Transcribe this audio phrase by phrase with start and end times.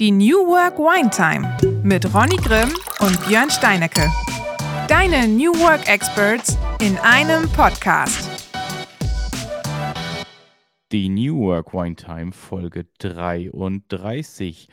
[0.00, 4.10] Die New Work Wine Time mit Ronny Grimm und Björn Steinecke.
[4.88, 8.28] Deine New Work Experts in einem Podcast.
[10.90, 14.68] Die New Work Wine Time Folge 33.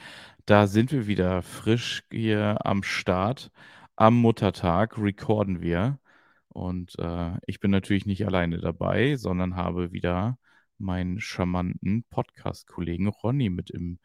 [0.47, 3.52] Da sind wir wieder frisch hier am Start.
[3.96, 6.00] Am Muttertag recorden wir.
[6.48, 10.40] Und äh, ich bin natürlich nicht alleine dabei, sondern habe wieder
[10.80, 14.00] meinen charmanten Podcast-Kollegen Ronny mit im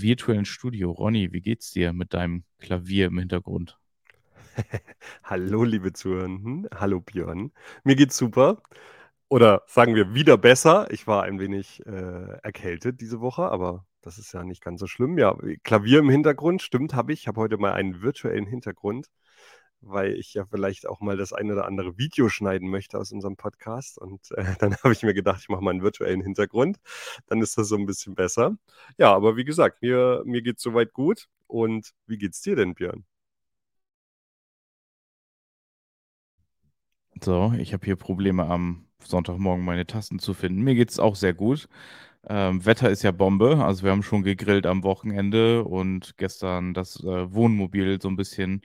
[0.00, 0.90] virtuellen Studio.
[0.90, 3.78] Ronny, wie geht's dir mit deinem Klavier im Hintergrund?
[5.24, 6.68] Hallo, liebe Zuhörenden.
[6.74, 7.52] Hallo, Björn.
[7.84, 8.62] Mir geht's super.
[9.28, 10.88] Oder sagen wir wieder besser.
[10.90, 14.86] Ich war ein wenig äh, erkältet diese Woche, aber das ist ja nicht ganz so
[14.86, 15.18] schlimm.
[15.18, 17.22] Ja, Klavier im Hintergrund, stimmt, habe ich.
[17.22, 19.08] Ich habe heute mal einen virtuellen Hintergrund
[19.86, 23.36] weil ich ja vielleicht auch mal das ein oder andere Video schneiden möchte aus unserem
[23.36, 23.98] Podcast.
[23.98, 26.78] Und äh, dann habe ich mir gedacht, ich mache mal einen virtuellen Hintergrund.
[27.26, 28.56] Dann ist das so ein bisschen besser.
[28.98, 31.28] Ja, aber wie gesagt, mir, mir geht es soweit gut.
[31.46, 33.04] Und wie geht's dir denn, Björn?
[37.22, 40.62] So, ich habe hier Probleme am Sonntagmorgen meine Tasten zu finden.
[40.62, 41.68] Mir geht es auch sehr gut.
[42.26, 43.64] Ähm, Wetter ist ja Bombe.
[43.64, 48.62] Also wir haben schon gegrillt am Wochenende und gestern das äh, Wohnmobil so ein bisschen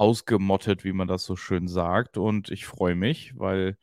[0.00, 2.16] ausgemottet, wie man das so schön sagt.
[2.16, 3.76] Und ich freue mich, weil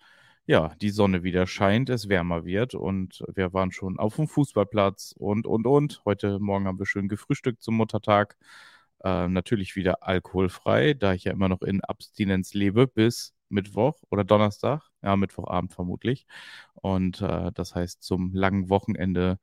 [0.47, 5.13] ja, die Sonne wieder scheint, es wärmer wird und wir waren schon auf dem Fußballplatz
[5.17, 6.01] und, und, und.
[6.05, 8.37] Heute Morgen haben wir schön gefrühstückt zum Muttertag.
[9.03, 14.23] Äh, natürlich wieder alkoholfrei, da ich ja immer noch in Abstinenz lebe bis Mittwoch oder
[14.23, 14.89] Donnerstag.
[15.03, 16.25] Ja, Mittwochabend vermutlich.
[16.73, 19.39] Und äh, das heißt, zum langen Wochenende,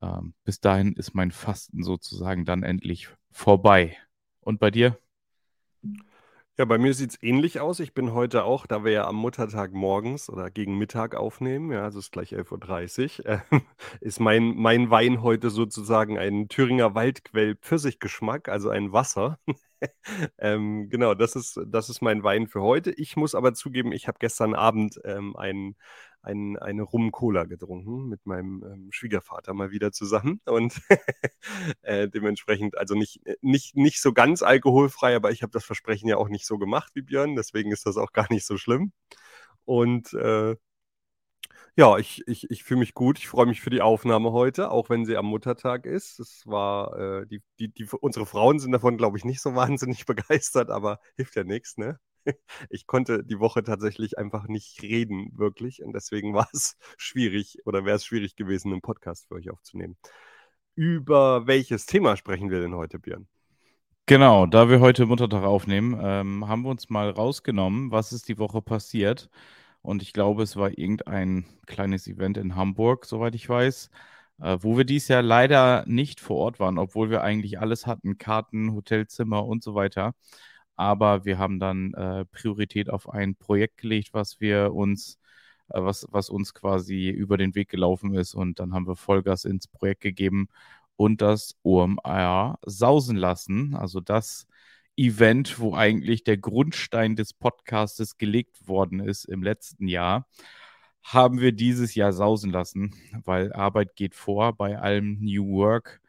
[0.00, 3.96] äh, bis dahin ist mein Fasten sozusagen dann endlich vorbei.
[4.40, 4.96] Und bei dir?
[6.58, 7.80] Ja, bei mir sieht es ähnlich aus.
[7.80, 11.82] Ich bin heute auch, da wir ja am Muttertag morgens oder gegen Mittag aufnehmen, ja,
[11.82, 13.60] also es ist gleich 11.30 Uhr, äh,
[14.02, 19.38] ist mein, mein Wein heute sozusagen ein Thüringer Waldquell Pfirsichgeschmack, also ein Wasser.
[20.38, 22.90] ähm, genau, das ist, das ist mein Wein für heute.
[22.92, 25.76] Ich muss aber zugeben, ich habe gestern Abend ähm, einen
[26.22, 30.80] ein, eine Rum-Cola getrunken mit meinem ähm, Schwiegervater mal wieder zusammen und
[31.82, 36.08] äh, dementsprechend also nicht, äh, nicht, nicht so ganz alkoholfrei, aber ich habe das Versprechen
[36.08, 38.92] ja auch nicht so gemacht wie Björn, deswegen ist das auch gar nicht so schlimm.
[39.64, 40.56] Und äh,
[41.76, 43.18] ja, ich, ich, ich fühle mich gut.
[43.18, 46.20] Ich freue mich für die Aufnahme heute, auch wenn sie am Muttertag ist.
[46.20, 50.04] Es war, äh, die, die, die, unsere Frauen sind davon, glaube ich, nicht so wahnsinnig
[50.06, 51.98] begeistert, aber hilft ja nichts, ne?
[52.70, 55.82] ich konnte die Woche tatsächlich einfach nicht reden, wirklich.
[55.82, 59.96] Und deswegen war es schwierig oder wäre es schwierig gewesen, einen Podcast für euch aufzunehmen.
[60.74, 63.28] Über welches Thema sprechen wir denn heute, Björn?
[64.06, 68.38] Genau, da wir heute Muttertag aufnehmen, ähm, haben wir uns mal rausgenommen, was ist die
[68.38, 69.30] Woche passiert.
[69.80, 73.90] Und ich glaube, es war irgendein kleines Event in Hamburg, soweit ich weiß,
[74.40, 78.18] äh, wo wir dies Jahr leider nicht vor Ort waren, obwohl wir eigentlich alles hatten,
[78.18, 80.14] Karten, Hotelzimmer und so weiter
[80.76, 85.18] aber wir haben dann äh, Priorität auf ein Projekt gelegt, was wir uns,
[85.70, 89.44] äh, was, was uns quasi über den Weg gelaufen ist und dann haben wir Vollgas
[89.44, 90.48] ins Projekt gegeben
[90.96, 93.74] und das OMR sausen lassen.
[93.74, 94.46] Also das
[94.96, 100.28] Event, wo eigentlich der Grundstein des Podcastes gelegt worden ist im letzten Jahr,
[101.02, 102.94] haben wir dieses Jahr sausen lassen,
[103.24, 106.01] weil Arbeit geht vor bei allem New Work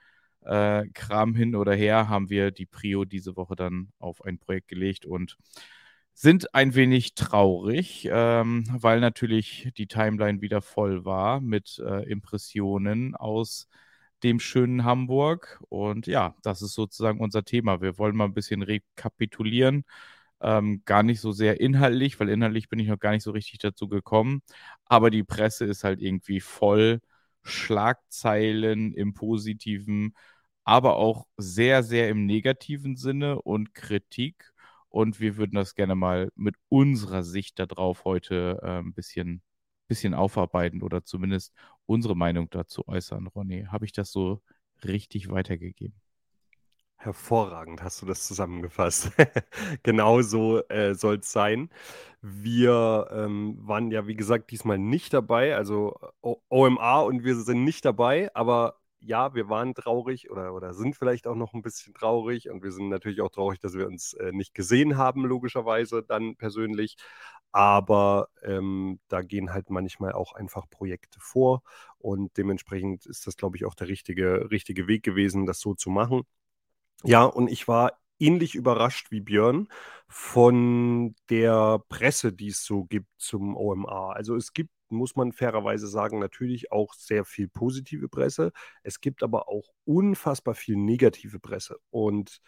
[0.46, 4.68] äh, Kram hin oder her, haben wir die Prio diese Woche dann auf ein Projekt
[4.68, 5.38] gelegt und
[6.14, 13.16] sind ein wenig traurig, ähm, weil natürlich die Timeline wieder voll war mit äh, Impressionen
[13.16, 13.68] aus
[14.24, 15.62] dem schönen Hamburg.
[15.70, 17.82] Und ja, das ist sozusagen unser Thema.
[17.82, 19.86] Wir wollen mal ein bisschen rekapitulieren.
[20.42, 23.60] Ähm, gar nicht so sehr inhaltlich, weil inhaltlich bin ich noch gar nicht so richtig
[23.60, 24.42] dazu gekommen.
[24.86, 27.00] Aber die Presse ist halt irgendwie voll.
[27.44, 30.16] Schlagzeilen im positiven
[30.64, 34.54] aber auch sehr, sehr im negativen Sinne und Kritik.
[34.90, 39.42] Und wir würden das gerne mal mit unserer Sicht darauf heute äh, ein bisschen,
[39.88, 41.54] bisschen aufarbeiten oder zumindest
[41.86, 43.28] unsere Meinung dazu äußern.
[43.28, 44.42] Ronny, habe ich das so
[44.84, 45.96] richtig weitergegeben?
[46.98, 49.12] Hervorragend hast du das zusammengefasst.
[49.84, 51.70] genau so äh, soll es sein.
[52.22, 55.56] Wir ähm, waren ja, wie gesagt, diesmal nicht dabei.
[55.56, 60.74] Also o OMA und wir sind nicht dabei, aber ja, wir waren traurig oder, oder
[60.74, 63.88] sind vielleicht auch noch ein bisschen traurig und wir sind natürlich auch traurig, dass wir
[63.88, 66.96] uns äh, nicht gesehen haben, logischerweise dann persönlich.
[67.52, 71.62] Aber ähm, da gehen halt manchmal auch einfach Projekte vor
[72.00, 75.90] und dementsprechend ist das, glaube ich, auch der richtige, richtige Weg gewesen, das so zu
[75.90, 76.24] machen.
[77.04, 79.68] Ja, und ich war ähnlich überrascht wie Björn
[80.08, 84.12] von der Presse, die es so gibt zum OMA.
[84.14, 88.52] Also es gibt muss man fairerweise sagen, natürlich auch sehr viel positive Presse.
[88.84, 91.80] Es gibt aber auch unfassbar viel negative Presse.
[91.90, 92.40] Und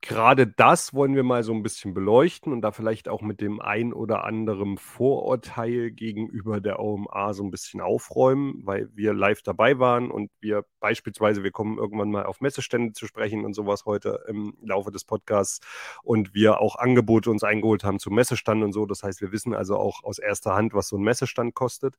[0.00, 3.60] gerade das wollen wir mal so ein bisschen beleuchten und da vielleicht auch mit dem
[3.60, 9.78] ein oder anderen Vorurteil gegenüber der OMA so ein bisschen aufräumen, weil wir live dabei
[9.78, 14.24] waren und wir beispielsweise, wir kommen irgendwann mal auf Messestände zu sprechen und sowas heute
[14.28, 15.60] im Laufe des Podcasts
[16.02, 18.86] und wir auch Angebote uns eingeholt haben zum Messestand und so.
[18.86, 21.96] Das heißt, wir wissen also auch aus erster Hand, was so ein Messestand kostet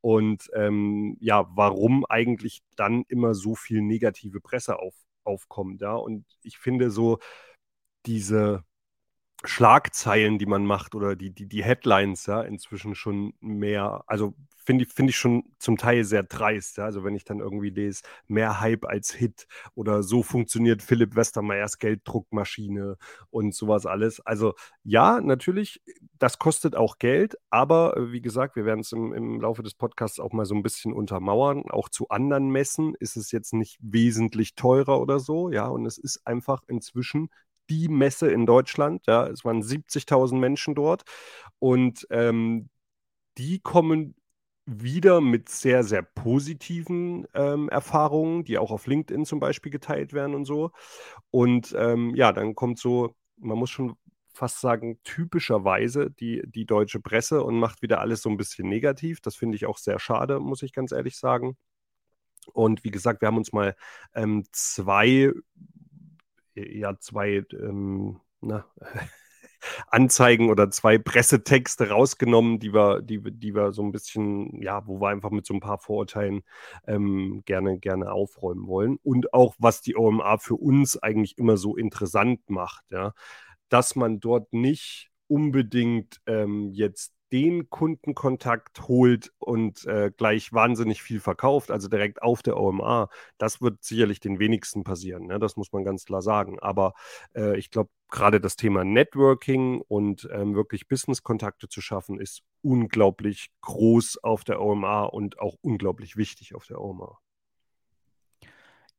[0.00, 4.94] und ähm, ja, warum eigentlich dann immer so viel negative Presse auf,
[5.26, 5.80] aufkommt.
[5.82, 5.94] Ja?
[5.94, 7.18] Und ich finde so
[8.06, 8.64] diese
[9.46, 14.34] Schlagzeilen, die man macht oder die, die, die Headlines, ja, inzwischen schon mehr, also
[14.66, 16.76] finde ich, find ich schon zum Teil sehr dreist.
[16.76, 16.84] Ja?
[16.84, 21.78] Also wenn ich dann irgendwie lese, mehr Hype als Hit oder so funktioniert Philipp Westermeyers
[21.78, 22.98] Gelddruckmaschine
[23.30, 24.20] und sowas alles.
[24.20, 25.80] Also ja, natürlich,
[26.18, 29.74] das kostet auch Geld, aber äh, wie gesagt, wir werden es im, im Laufe des
[29.74, 31.62] Podcasts auch mal so ein bisschen untermauern.
[31.70, 35.96] Auch zu anderen Messen ist es jetzt nicht wesentlich teurer oder so, ja, und es
[35.96, 37.30] ist einfach inzwischen
[37.70, 39.06] die Messe in Deutschland.
[39.06, 41.04] Ja, es waren 70.000 Menschen dort
[41.58, 42.68] und ähm,
[43.38, 44.14] die kommen
[44.66, 50.34] wieder mit sehr, sehr positiven ähm, Erfahrungen, die auch auf LinkedIn zum Beispiel geteilt werden
[50.34, 50.72] und so.
[51.30, 53.96] Und ähm, ja, dann kommt so, man muss schon
[54.34, 59.20] fast sagen, typischerweise die, die deutsche Presse und macht wieder alles so ein bisschen negativ.
[59.20, 61.56] Das finde ich auch sehr schade, muss ich ganz ehrlich sagen.
[62.52, 63.76] Und wie gesagt, wir haben uns mal
[64.14, 65.32] ähm, zwei,
[66.56, 68.66] ja, zwei, ähm, na,
[69.88, 75.00] Anzeigen oder zwei Pressetexte rausgenommen, die wir, die, die wir so ein bisschen, ja, wo
[75.00, 76.42] wir einfach mit so ein paar Vorurteilen
[76.86, 78.98] ähm, gerne, gerne aufräumen wollen.
[79.02, 83.12] Und auch, was die OMA für uns eigentlich immer so interessant macht, ja,
[83.68, 91.20] dass man dort nicht unbedingt ähm, jetzt den Kundenkontakt holt und äh, gleich wahnsinnig viel
[91.20, 93.08] verkauft, also direkt auf der OMA,
[93.38, 95.26] das wird sicherlich den wenigsten passieren.
[95.26, 95.38] Ne?
[95.38, 96.58] Das muss man ganz klar sagen.
[96.60, 96.94] Aber
[97.34, 103.50] äh, ich glaube, gerade das Thema Networking und ähm, wirklich Business-Kontakte zu schaffen, ist unglaublich
[103.62, 107.18] groß auf der OMA und auch unglaublich wichtig auf der OMA.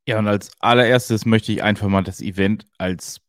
[0.06, 3.20] Ja, und als allererstes möchte ich einfach mal das Event als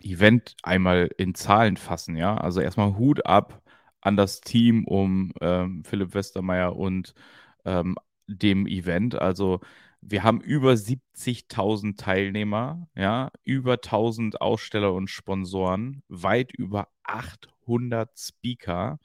[0.00, 2.36] Event einmal in Zahlen fassen, ja.
[2.36, 3.63] Also erstmal Hut ab
[4.04, 7.14] an das Team um ähm, Philipp Westermeier und
[7.64, 7.96] ähm,
[8.28, 9.16] dem Event.
[9.16, 9.60] Also
[10.00, 18.98] wir haben über 70.000 Teilnehmer, ja, über 1000 Aussteller und Sponsoren, weit über 800 Speaker,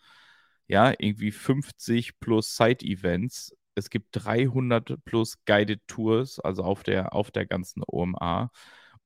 [0.68, 3.56] ja, irgendwie 50 plus Side-Events.
[3.76, 8.52] Es gibt 300 plus Guided Tours, also auf der, auf der ganzen OMA.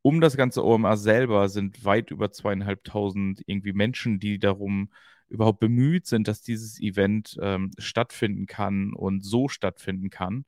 [0.02, 4.90] Um das ganze OMA selber sind weit über zweieinhalbtausend irgendwie Menschen, die darum
[5.34, 10.46] überhaupt bemüht sind, dass dieses Event ähm, stattfinden kann und so stattfinden kann.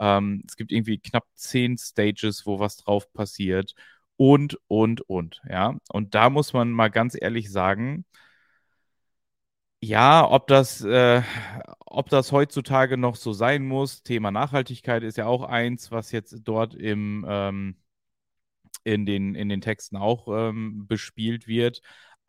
[0.00, 3.74] Ähm, es gibt irgendwie knapp zehn Stages, wo was drauf passiert
[4.16, 5.42] und, und, und.
[5.48, 8.04] Ja, und da muss man mal ganz ehrlich sagen,
[9.80, 11.22] ja, ob das, äh,
[11.86, 16.36] ob das heutzutage noch so sein muss, Thema Nachhaltigkeit ist ja auch eins, was jetzt
[16.44, 17.76] dort im, ähm,
[18.84, 21.82] in, den, in den Texten auch ähm, bespielt wird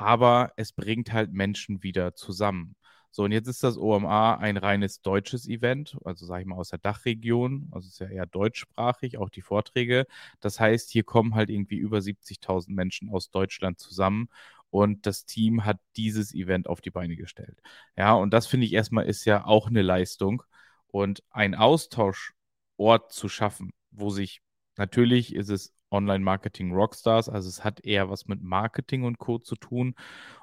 [0.03, 2.75] aber es bringt halt Menschen wieder zusammen.
[3.11, 6.69] So, und jetzt ist das OMA ein reines deutsches Event, also sage ich mal aus
[6.69, 10.07] der Dachregion, also ist ja eher deutschsprachig, auch die Vorträge.
[10.41, 14.30] Das heißt, hier kommen halt irgendwie über 70.000 Menschen aus Deutschland zusammen
[14.71, 17.61] und das Team hat dieses Event auf die Beine gestellt.
[17.95, 20.44] Ja, und das finde ich erstmal ist ja auch eine Leistung
[20.87, 24.42] und ein Austauschort zu schaffen, wo sich
[24.78, 27.30] natürlich ist es Online-Marketing-Rockstars.
[27.30, 29.40] Also es hat eher was mit Marketing und Co.
[29.40, 29.95] zu tun.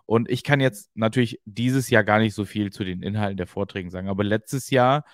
[0.06, 3.46] Und ich kann jetzt natürlich dieses Jahr gar nicht so viel zu den Inhalten der
[3.46, 5.04] Vorträge sagen, aber letztes Jahr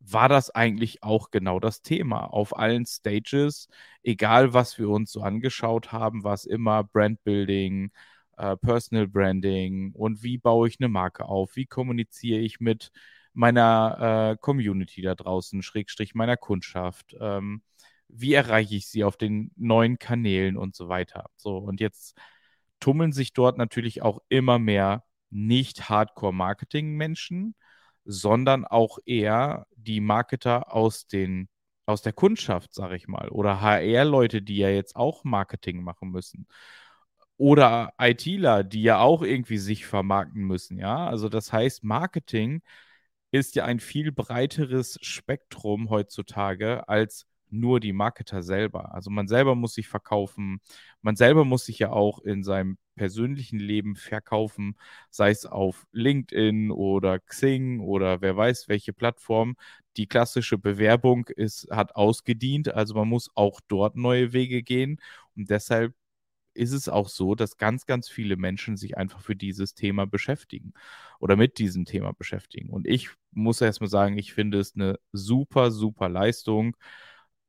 [0.00, 2.26] war das eigentlich auch genau das Thema.
[2.26, 3.68] Auf allen Stages,
[4.02, 7.90] egal was wir uns so angeschaut haben, war es immer Brandbuilding,
[8.36, 12.90] äh, Personal Branding und wie baue ich eine Marke auf, wie kommuniziere ich mit
[13.32, 17.16] meiner äh, Community da draußen, Schrägstrich meiner Kundschaft.
[17.20, 17.62] Ähm,
[18.08, 21.26] wie erreiche ich sie auf den neuen Kanälen und so weiter.
[21.36, 22.16] So, und jetzt
[22.80, 27.54] tummeln sich dort natürlich auch immer mehr nicht Hardcore-Marketing-Menschen,
[28.04, 31.48] sondern auch eher die Marketer aus den
[31.86, 36.46] aus der Kundschaft, sage ich mal, oder HR-Leute, die ja jetzt auch Marketing machen müssen.
[37.36, 41.06] Oder ITler, die ja auch irgendwie sich vermarkten müssen, ja.
[41.08, 42.62] Also das heißt, Marketing
[43.32, 48.94] ist ja ein viel breiteres Spektrum heutzutage als nur die Marketer selber.
[48.94, 50.60] Also man selber muss sich verkaufen,
[51.02, 54.76] man selber muss sich ja auch in seinem persönlichen Leben verkaufen,
[55.10, 59.56] sei es auf LinkedIn oder Xing oder wer weiß welche Plattform.
[59.96, 65.00] Die klassische Bewerbung ist, hat ausgedient, also man muss auch dort neue Wege gehen
[65.36, 65.94] und deshalb
[66.54, 70.72] ist es auch so, dass ganz, ganz viele Menschen sich einfach für dieses Thema beschäftigen
[71.18, 72.70] oder mit diesem Thema beschäftigen.
[72.70, 76.76] Und ich muss erstmal sagen, ich finde es eine super, super Leistung,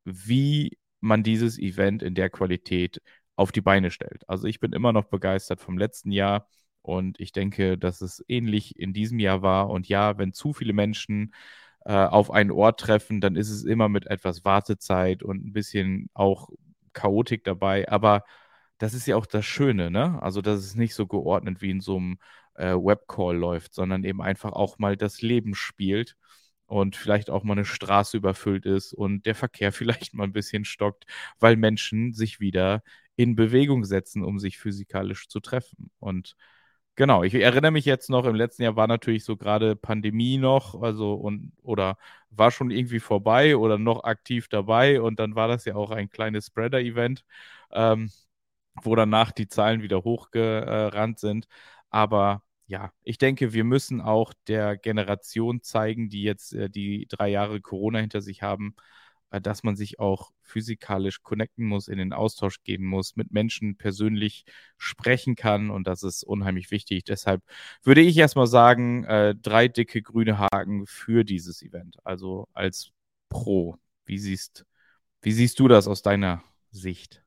[0.06, 3.02] wie man dieses Event in der Qualität
[3.36, 4.28] auf die Beine stellt.
[4.30, 6.48] Also ich bin immer noch begeistert vom letzten Jahr
[6.82, 9.70] und ich denke, dass es ähnlich in diesem Jahr war.
[9.70, 11.34] Und ja, wenn zu viele Menschen
[11.86, 16.10] äh, auf einen Ort treffen, dann ist es immer mit etwas Wartezeit und ein bisschen
[16.14, 16.50] auch
[16.94, 17.90] Chaotik dabei.
[17.90, 18.24] Aber
[18.78, 20.22] das ist ja auch das Schöne, ne?
[20.22, 22.20] Also, dass es nicht so geordnet wie in so einem
[22.56, 26.16] äh, Webcall läuft, sondern eben einfach auch mal das Leben spielt
[26.76, 30.66] und vielleicht auch mal eine Straße überfüllt ist und der Verkehr vielleicht mal ein bisschen
[30.66, 31.06] stockt,
[31.40, 32.84] weil Menschen sich wieder
[33.16, 35.90] in Bewegung setzen, um sich physikalisch zu treffen.
[36.00, 36.36] Und
[36.96, 40.82] genau, ich erinnere mich jetzt noch, im letzten Jahr war natürlich so gerade Pandemie noch,
[40.82, 41.98] also und oder
[42.32, 46.10] war schon irgendwie vorbei oder noch aktiv dabei und dann war das ja auch ein
[46.10, 47.24] kleines Spreader-Event.
[47.72, 48.12] Ähm,
[48.84, 51.48] wo danach die Zahlen wieder hochgerannt sind.
[51.90, 57.30] Aber ja, ich denke, wir müssen auch der Generation zeigen, die jetzt äh, die drei
[57.30, 58.76] Jahre Corona hinter sich haben,
[59.32, 63.78] äh, dass man sich auch physikalisch connecten muss, in den Austausch gehen muss, mit Menschen
[63.78, 64.46] persönlich
[64.78, 67.04] sprechen kann und das ist unheimlich wichtig.
[67.04, 67.44] Deshalb
[67.84, 72.92] würde ich erstmal sagen, äh, drei dicke grüne Haken für dieses Event, also als
[73.30, 73.78] Pro.
[74.06, 74.66] Wie siehst,
[75.22, 77.22] wie siehst du das aus deiner Sicht?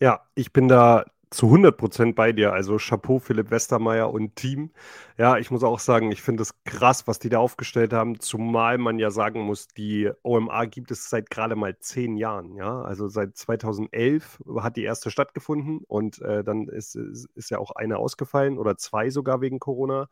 [0.00, 2.52] Ja, ich bin da zu 100% bei dir.
[2.52, 4.70] Also Chapeau, Philipp Westermeier und Team.
[5.16, 8.78] Ja, ich muss auch sagen, ich finde es krass, was die da aufgestellt haben, zumal
[8.78, 12.54] man ja sagen muss, die OMA gibt es seit gerade mal zehn Jahren.
[12.54, 17.72] Ja, also seit 2011 hat die erste stattgefunden und äh, dann ist, ist, ja auch
[17.72, 20.08] eine ausgefallen oder zwei sogar wegen Corona.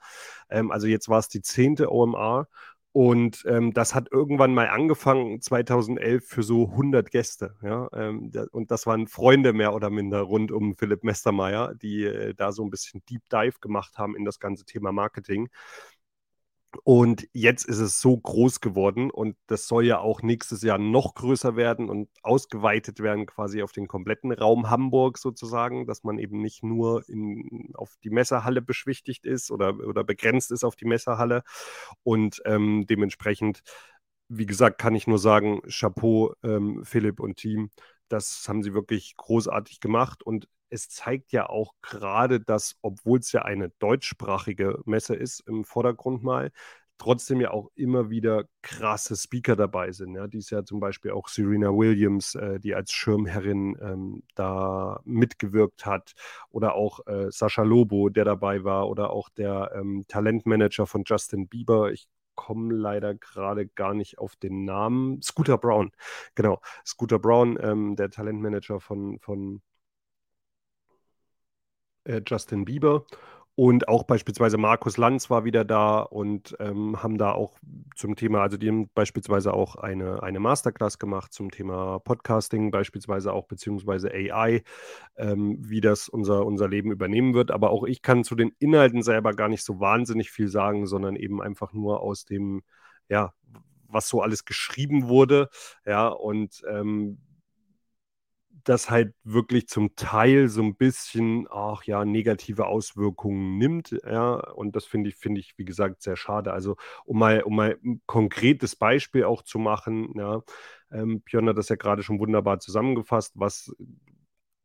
[0.50, 2.49] Ähm, also jetzt war es die zehnte OMA
[2.97, 7.55] und ähm, das hat irgendwann mal angefangen, 2011, für so 100 Gäste.
[7.62, 7.91] Ja?
[7.93, 12.33] Ähm, da, und das waren Freunde mehr oder minder rund um Philipp Mestermeier, die äh,
[12.33, 15.50] da so ein bisschen Deep Dive gemacht haben in das ganze Thema Marketing.
[16.85, 21.14] Und jetzt ist es so groß geworden und das soll ja auch nächstes Jahr noch
[21.14, 26.40] größer werden und ausgeweitet werden quasi auf den kompletten Raum Hamburg sozusagen, dass man eben
[26.40, 31.42] nicht nur in, auf die Messerhalle beschwichtigt ist oder, oder begrenzt ist auf die Messerhalle.
[32.02, 33.62] Und ähm, dementsprechend,
[34.28, 37.70] wie gesagt, kann ich nur sagen, Chapeau, ähm, Philipp und Team.
[38.08, 43.32] Das haben sie wirklich großartig gemacht und es zeigt ja auch gerade, dass, obwohl es
[43.32, 46.50] ja eine deutschsprachige Messe ist, im Vordergrund mal,
[46.99, 50.14] trotzdem ja auch immer wieder krasse Speaker dabei sind.
[50.14, 50.26] Ja.
[50.26, 56.12] Dies Jahr zum Beispiel auch Serena Williams, äh, die als Schirmherrin ähm, da mitgewirkt hat,
[56.50, 61.49] oder auch äh, Sascha Lobo, der dabei war, oder auch der ähm, Talentmanager von Justin
[61.49, 61.92] Bieber.
[61.92, 65.20] Ich komme leider gerade gar nicht auf den Namen.
[65.23, 65.90] Scooter Brown,
[66.35, 66.61] genau.
[66.85, 69.62] Scooter Brown, ähm, der Talentmanager von, von
[72.07, 73.05] äh, Justin Bieber.
[73.59, 77.57] Und auch beispielsweise Markus Lanz war wieder da und ähm, haben da auch
[77.95, 83.33] zum Thema, also die haben beispielsweise auch eine, eine Masterclass gemacht zum Thema Podcasting, beispielsweise
[83.33, 84.63] auch beziehungsweise AI,
[85.17, 87.51] ähm, wie das unser, unser Leben übernehmen wird.
[87.51, 91.17] Aber auch ich kann zu den Inhalten selber gar nicht so wahnsinnig viel sagen, sondern
[91.17, 92.63] eben einfach nur aus dem,
[93.09, 93.33] ja,
[93.89, 95.49] was so alles geschrieben wurde.
[95.87, 97.21] Ja, und ähm,
[98.68, 104.76] das halt wirklich zum Teil so ein bisschen, ach ja, negative Auswirkungen nimmt, ja, und
[104.76, 106.52] das finde ich finde ich, wie gesagt, sehr schade.
[106.52, 110.42] Also, um mal um mal 'n konkretes Beispiel auch zu machen, ja,
[110.92, 113.73] ähm, Björn hat das ja gerade schon wunderbar zusammengefasst, was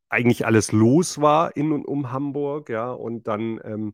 [0.09, 3.93] eigentlich alles los war in und um Hamburg, ja, und dann, ähm,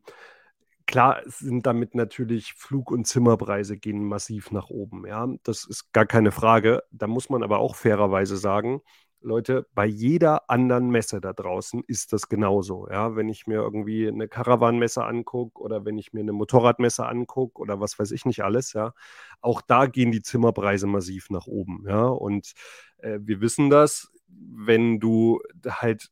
[0.86, 5.28] klar sind damit natürlich Flug und Zimmerpreise gehen massiv nach oben, ja.
[5.44, 6.82] Das ist gar keine Frage.
[6.92, 8.80] Da muss man aber auch fairerweise sagen
[9.20, 12.88] Leute, bei jeder anderen Messe da draußen ist das genauso.
[12.90, 17.60] Ja, wenn ich mir irgendwie eine Caravan-Messe angucke oder wenn ich mir eine Motorradmesse angucke
[17.60, 18.92] oder was weiß ich nicht alles, ja,
[19.40, 21.84] auch da gehen die Zimmerpreise massiv nach oben.
[21.88, 22.52] Ja, und
[22.98, 26.10] äh, wir wissen das, wenn du halt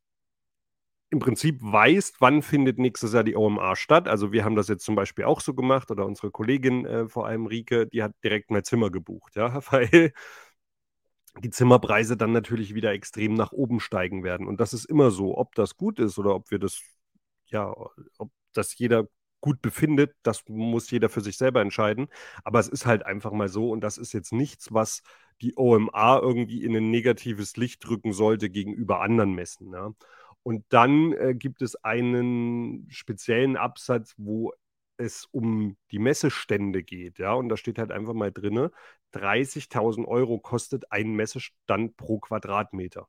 [1.10, 4.08] im Prinzip weißt, wann findet nächstes Jahr die OMA statt.
[4.08, 7.26] Also wir haben das jetzt zum Beispiel auch so gemacht oder unsere Kollegin, äh, vor
[7.26, 10.12] allem Rike, die hat direkt mein Zimmer gebucht, ja, weil
[11.40, 14.46] die Zimmerpreise dann natürlich wieder extrem nach oben steigen werden.
[14.46, 15.36] Und das ist immer so.
[15.36, 16.80] Ob das gut ist oder ob wir das,
[17.46, 17.74] ja,
[18.18, 19.08] ob das jeder
[19.40, 22.08] gut befindet, das muss jeder für sich selber entscheiden.
[22.44, 25.02] Aber es ist halt einfach mal so und das ist jetzt nichts, was
[25.40, 29.72] die OMA irgendwie in ein negatives Licht drücken sollte gegenüber anderen Messen.
[29.72, 29.92] Ja.
[30.42, 34.52] Und dann äh, gibt es einen speziellen Absatz, wo
[34.98, 38.70] es um die Messestände geht, ja, und da steht halt einfach mal drinne,
[39.12, 43.08] 30.000 Euro kostet ein Messestand pro Quadratmeter.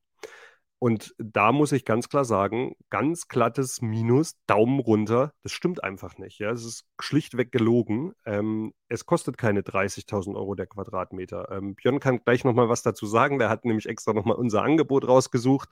[0.80, 6.20] Und da muss ich ganz klar sagen, ganz glattes Minus, Daumen runter, das stimmt einfach
[6.20, 6.38] nicht.
[6.40, 8.14] Ja, es ist schlichtweg gelogen.
[8.26, 11.52] Ähm, es kostet keine 30.000 Euro der Quadratmeter.
[11.52, 13.40] Ähm, Björn kann gleich nochmal was dazu sagen.
[13.40, 15.70] Der hat nämlich extra nochmal unser Angebot rausgesucht.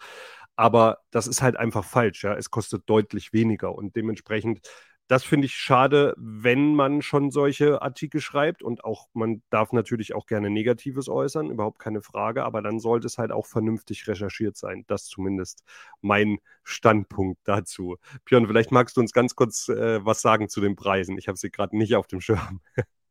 [0.55, 2.23] Aber das ist halt einfach falsch.
[2.23, 4.67] Ja, es kostet deutlich weniger und dementsprechend
[5.07, 10.15] das finde ich schade, wenn man schon solche Artikel schreibt und auch man darf natürlich
[10.15, 14.57] auch gerne Negatives äußern, überhaupt keine Frage, aber dann sollte es halt auch vernünftig recherchiert
[14.57, 14.83] sein.
[14.87, 15.63] Das zumindest
[16.01, 17.97] mein Standpunkt dazu.
[18.25, 21.17] Björn, vielleicht magst du uns ganz kurz äh, was sagen zu den Preisen.
[21.17, 22.61] Ich habe sie gerade nicht auf dem Schirm.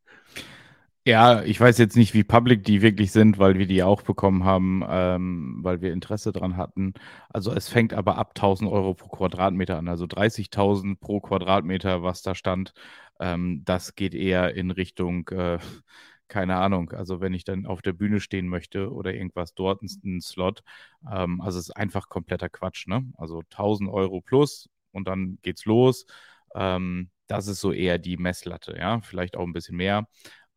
[1.06, 4.44] Ja, ich weiß jetzt nicht, wie public die wirklich sind, weil wir die auch bekommen
[4.44, 6.94] haben, ähm, weil wir Interesse dran hatten.
[7.28, 12.22] Also es fängt aber ab 1000 Euro pro Quadratmeter an, also 30.000 pro Quadratmeter, was
[12.22, 12.72] da stand.
[13.20, 15.58] Ähm, das geht eher in Richtung, äh,
[16.28, 20.20] keine Ahnung, also wenn ich dann auf der Bühne stehen möchte oder irgendwas dort, ein
[20.22, 20.62] Slot.
[21.10, 23.04] Ähm, also es ist einfach kompletter Quatsch, ne?
[23.18, 26.06] Also 1000 Euro plus und dann geht's los.
[26.54, 30.06] Ähm, das ist so eher die Messlatte, ja, vielleicht auch ein bisschen mehr.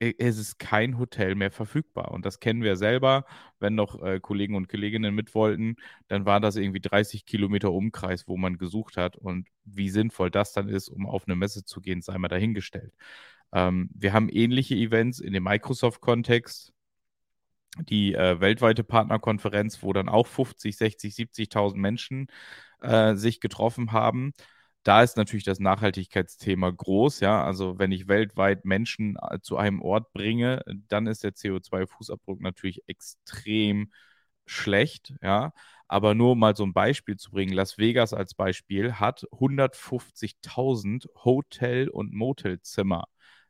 [0.00, 2.12] es ist kein Hotel mehr verfügbar.
[2.12, 3.24] Und das kennen wir selber.
[3.58, 5.74] Wenn noch äh, Kollegen und Kolleginnen mit wollten,
[6.06, 9.16] dann war das irgendwie 30 Kilometer Umkreis, wo man gesucht hat.
[9.16, 12.94] Und wie sinnvoll das dann ist, um auf eine Messe zu gehen, sei mal dahingestellt.
[13.52, 16.72] Ähm, wir haben ähnliche Events in dem Microsoft-Kontext,
[17.88, 22.26] die äh, weltweite Partnerkonferenz, wo dann auch 50, 60, 70.000 Menschen
[22.80, 24.32] äh, sich getroffen haben.
[24.84, 27.44] Da ist natürlich das Nachhaltigkeitsthema groß, ja.
[27.44, 32.82] Also wenn ich weltweit Menschen äh, zu einem Ort bringe, dann ist der CO2-Fußabdruck natürlich
[32.88, 33.92] extrem
[34.46, 35.52] schlecht, ja.
[35.88, 41.08] Aber nur um mal so ein Beispiel zu bringen, Las Vegas als Beispiel hat 150.000
[41.24, 43.06] Hotel- und Motelzimmer.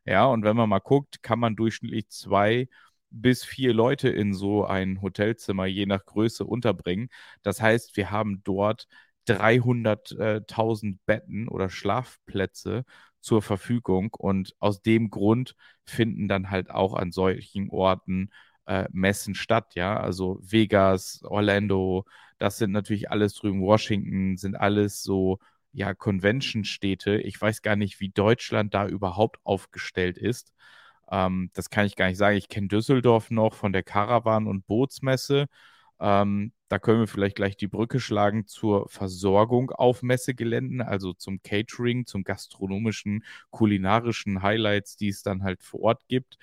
[0.09, 2.67] Ja, und wenn man mal guckt, kann man durchschnittlich zwei
[3.11, 7.09] bis vier Leute in so ein Hotelzimmer je nach Größe unterbringen.
[7.43, 8.87] Das heißt, wir haben dort
[9.25, 12.85] 300.000 Betten oder Schlafplätze
[13.21, 18.31] zur Verfügung und aus dem Grund finden dann halt auch an solchen Orten
[18.65, 22.05] äh, Messen statt, ja, also Vegas, Orlando,
[22.39, 25.39] das sind natürlich alles drüben, Washington, sind alles so
[25.71, 27.17] ja, Convention-Städte.
[27.21, 30.53] Ich weiß gar nicht, wie Deutschland da überhaupt aufgestellt ist.
[31.11, 32.37] Ähm, das kann ich gar nicht sagen.
[32.37, 35.47] Ich kenne Düsseldorf noch von der Karawan- und Bootsmesse.
[35.99, 41.41] Ähm, da können wir vielleicht gleich die Brücke schlagen zur Versorgung auf Messegeländen, also zum
[41.41, 46.37] Catering, zum gastronomischen, kulinarischen Highlights, die es dann halt vor Ort gibt.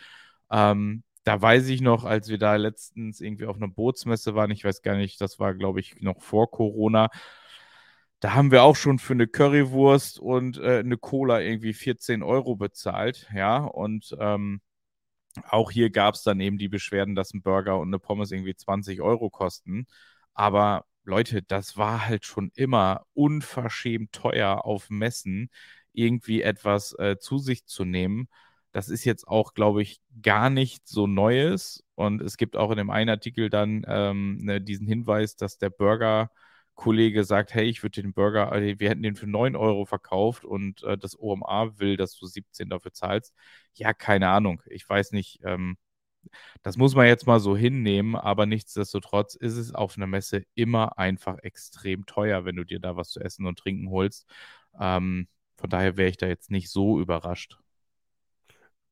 [0.50, 4.64] Ähm, da weiß ich noch, als wir da letztens irgendwie auf einer Bootsmesse waren, ich
[4.64, 7.08] weiß gar nicht, das war, glaube ich, noch vor Corona,
[8.26, 12.56] da haben wir auch schon für eine Currywurst und äh, eine Cola irgendwie 14 Euro
[12.56, 13.58] bezahlt, ja.
[13.58, 14.60] Und ähm,
[15.48, 18.56] auch hier gab es dann eben die Beschwerden, dass ein Burger und eine Pommes irgendwie
[18.56, 19.86] 20 Euro kosten.
[20.34, 25.48] Aber Leute, das war halt schon immer unverschämt teuer auf Messen,
[25.92, 28.28] irgendwie etwas äh, zu sich zu nehmen.
[28.72, 31.84] Das ist jetzt auch, glaube ich, gar nicht so Neues.
[31.94, 35.70] Und es gibt auch in dem einen Artikel dann ähm, ne, diesen Hinweis, dass der
[35.70, 36.32] Burger
[36.76, 40.44] Kollege sagt, hey, ich würde den Burger, äh, wir hätten den für 9 Euro verkauft
[40.44, 43.34] und äh, das OMA will, dass du 17 dafür zahlst.
[43.74, 44.62] Ja, keine Ahnung.
[44.66, 45.40] Ich weiß nicht.
[45.44, 45.76] Ähm,
[46.62, 50.98] das muss man jetzt mal so hinnehmen, aber nichtsdestotrotz ist es auf einer Messe immer
[50.98, 54.26] einfach extrem teuer, wenn du dir da was zu essen und trinken holst.
[54.80, 57.58] Ähm, von daher wäre ich da jetzt nicht so überrascht.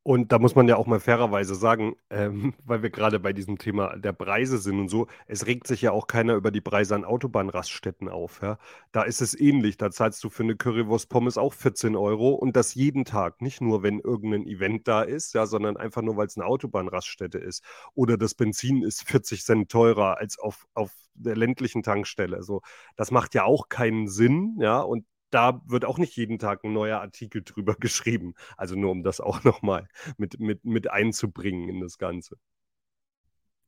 [0.06, 3.56] Und da muss man ja auch mal fairerweise sagen, ähm, weil wir gerade bei diesem
[3.56, 6.94] Thema der Preise sind und so, es regt sich ja auch keiner über die Preise
[6.94, 8.42] an Autobahnraststätten auf.
[8.42, 8.58] Ja?
[8.92, 9.78] Da ist es ähnlich.
[9.78, 13.40] Da zahlst du für eine Currywurst Pommes auch 14 Euro und das jeden Tag.
[13.40, 17.38] Nicht nur, wenn irgendein Event da ist, ja, sondern einfach nur, weil es eine Autobahnraststätte
[17.38, 17.64] ist.
[17.94, 22.36] Oder das Benzin ist 40 Cent teurer als auf, auf der ländlichen Tankstelle.
[22.36, 22.60] Also,
[22.96, 24.80] das macht ja auch keinen Sinn, ja.
[24.80, 28.34] Und da wird auch nicht jeden Tag ein neuer Artikel drüber geschrieben.
[28.56, 32.36] Also nur um das auch nochmal mit, mit, mit einzubringen in das Ganze.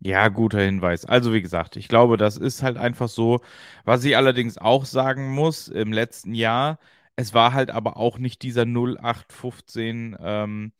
[0.00, 1.04] Ja, guter Hinweis.
[1.06, 3.40] Also wie gesagt, ich glaube, das ist halt einfach so.
[3.84, 6.78] Was ich allerdings auch sagen muss, im letzten Jahr,
[7.16, 10.72] es war halt aber auch nicht dieser 0815, ähm,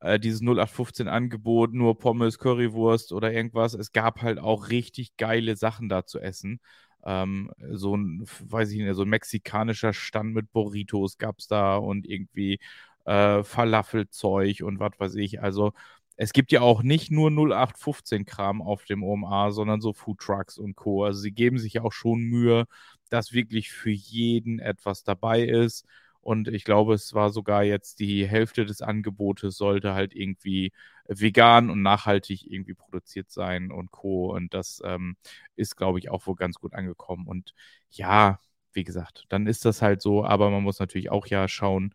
[0.00, 3.74] äh, dieses 0815 Angebot, nur Pommes, Currywurst oder irgendwas.
[3.74, 6.60] Es gab halt auch richtig geile Sachen da zu essen.
[7.04, 11.76] Ähm, so ein, weiß ich nicht, so ein mexikanischer Stand mit Burritos gab es da
[11.76, 12.60] und irgendwie
[13.04, 15.42] äh, Falafelzeug und was weiß ich.
[15.42, 15.72] Also
[16.16, 20.76] es gibt ja auch nicht nur 0815-Kram auf dem OMA, sondern so Food Trucks und
[20.76, 21.04] Co.
[21.04, 22.66] Also sie geben sich ja auch schon Mühe,
[23.10, 25.84] dass wirklich für jeden etwas dabei ist.
[26.22, 30.72] Und ich glaube, es war sogar jetzt die Hälfte des Angebotes sollte halt irgendwie
[31.08, 34.32] vegan und nachhaltig irgendwie produziert sein und Co.
[34.34, 35.16] Und das ähm,
[35.56, 37.26] ist, glaube ich, auch wohl ganz gut angekommen.
[37.26, 37.54] Und
[37.90, 38.38] ja,
[38.72, 41.94] wie gesagt, dann ist das halt so, aber man muss natürlich auch ja schauen,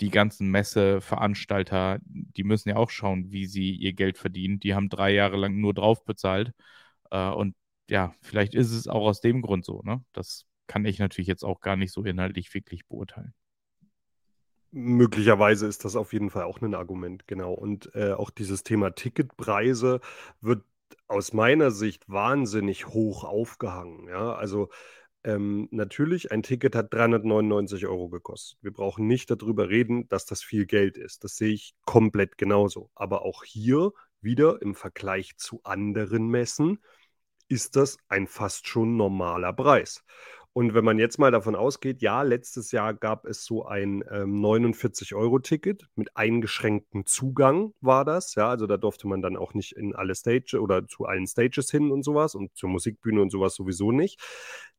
[0.00, 4.60] die ganzen Messeveranstalter, die müssen ja auch schauen, wie sie ihr Geld verdienen.
[4.60, 6.52] Die haben drei Jahre lang nur drauf bezahlt.
[7.10, 7.54] Äh, und
[7.88, 9.82] ja, vielleicht ist es auch aus dem Grund so.
[9.82, 10.02] Ne?
[10.12, 13.34] Das kann ich natürlich jetzt auch gar nicht so inhaltlich wirklich beurteilen.
[14.72, 17.52] Möglicherweise ist das auf jeden Fall auch ein Argument, genau.
[17.52, 20.00] Und äh, auch dieses Thema Ticketpreise
[20.40, 20.64] wird
[21.08, 24.08] aus meiner Sicht wahnsinnig hoch aufgehangen.
[24.08, 24.68] Ja, also
[25.24, 28.58] ähm, natürlich, ein Ticket hat 399 Euro gekostet.
[28.62, 31.24] Wir brauchen nicht darüber reden, dass das viel Geld ist.
[31.24, 32.90] Das sehe ich komplett genauso.
[32.94, 36.78] Aber auch hier wieder im Vergleich zu anderen Messen
[37.48, 40.04] ist das ein fast schon normaler Preis.
[40.52, 44.40] Und wenn man jetzt mal davon ausgeht, ja, letztes Jahr gab es so ein ähm,
[44.40, 48.34] 49-Euro-Ticket mit eingeschränktem Zugang, war das.
[48.34, 51.70] Ja, also da durfte man dann auch nicht in alle Stages oder zu allen Stages
[51.70, 54.20] hin und sowas und zur Musikbühne und sowas sowieso nicht.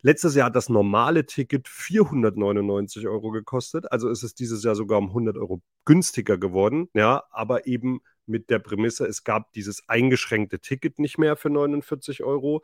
[0.02, 3.90] Letztes Jahr hat das normale Ticket 499 Euro gekostet.
[3.94, 6.90] Also ist es dieses Jahr sogar um 100 Euro günstiger geworden.
[6.94, 12.24] Ja, aber eben mit der Prämisse, es gab dieses eingeschränkte Ticket nicht mehr für 49
[12.24, 12.62] Euro.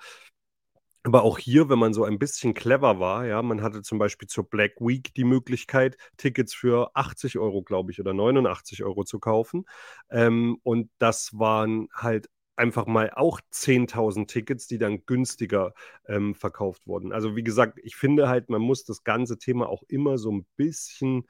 [1.08, 4.28] Aber auch hier, wenn man so ein bisschen clever war, ja, man hatte zum Beispiel
[4.28, 9.18] zur Black Week die Möglichkeit, Tickets für 80 Euro, glaube ich, oder 89 Euro zu
[9.18, 9.64] kaufen.
[10.10, 15.74] Ähm, und das waren halt einfach mal auch 10.000 Tickets, die dann günstiger
[16.10, 17.14] ähm, verkauft wurden.
[17.14, 20.46] Also wie gesagt, ich finde halt, man muss das ganze Thema auch immer so ein
[20.58, 21.26] bisschen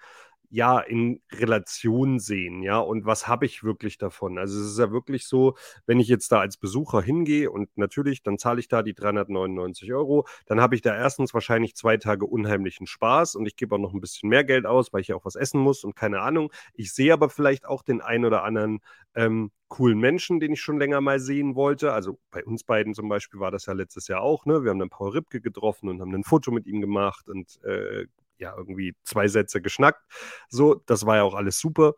[0.49, 4.37] ja, in Relation sehen, ja, und was habe ich wirklich davon?
[4.37, 5.55] Also es ist ja wirklich so,
[5.85, 9.93] wenn ich jetzt da als Besucher hingehe und natürlich, dann zahle ich da die 399
[9.93, 13.79] Euro, dann habe ich da erstens wahrscheinlich zwei Tage unheimlichen Spaß und ich gebe auch
[13.79, 16.21] noch ein bisschen mehr Geld aus, weil ich ja auch was essen muss und keine
[16.21, 16.51] Ahnung.
[16.73, 18.79] Ich sehe aber vielleicht auch den einen oder anderen
[19.15, 21.91] ähm, coolen Menschen, den ich schon länger mal sehen wollte.
[21.93, 24.63] Also bei uns beiden zum Beispiel war das ja letztes Jahr auch, ne?
[24.63, 28.05] Wir haben dann Paul Ripke getroffen und haben ein Foto mit ihm gemacht und äh,
[28.39, 30.01] ja, irgendwie zwei Sätze geschnackt.
[30.49, 31.93] So, das war ja auch alles super.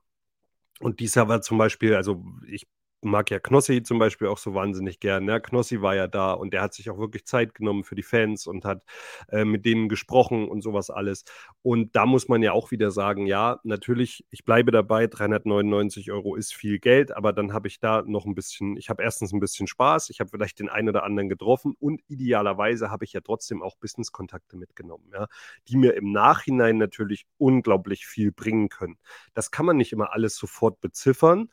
[0.80, 2.68] Und dies war zum Beispiel, also ich
[3.02, 5.28] mag ja Knossi zum Beispiel auch so wahnsinnig gern.
[5.28, 8.04] Ja, Knossi war ja da und der hat sich auch wirklich Zeit genommen für die
[8.04, 8.84] Fans und hat
[9.30, 11.24] äh, mit denen gesprochen und sowas alles.
[11.62, 16.36] Und da muss man ja auch wieder sagen, ja, natürlich, ich bleibe dabei, 399 Euro
[16.36, 19.40] ist viel Geld, aber dann habe ich da noch ein bisschen, ich habe erstens ein
[19.40, 23.22] bisschen Spaß, ich habe vielleicht den einen oder anderen getroffen und idealerweise habe ich ja
[23.22, 25.28] trotzdem auch Business-Kontakte mitgenommen, ja,
[25.68, 28.98] die mir im Nachhinein natürlich unglaublich viel bringen können.
[29.34, 31.50] Das kann man nicht immer alles sofort beziffern.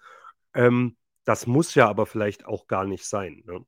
[0.54, 3.42] Ähm, das muss ja aber vielleicht auch gar nicht sein.
[3.46, 3.66] Ne?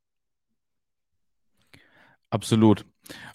[2.31, 2.87] Absolut.